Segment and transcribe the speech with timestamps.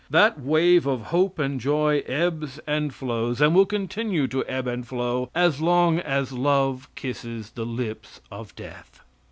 [0.09, 4.83] That wave of hope and joy ebbs and flows, and will continue to ebb and
[4.87, 9.01] flow as long as love kisses the lips of death.